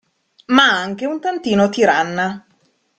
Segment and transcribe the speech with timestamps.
[0.47, 2.43] Ma anche un tantino tiranna.